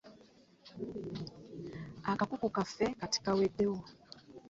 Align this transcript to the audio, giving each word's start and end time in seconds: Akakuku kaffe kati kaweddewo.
Akakuku 2.11 2.47
kaffe 2.55 2.85
kati 2.99 3.17
kaweddewo. 3.23 3.79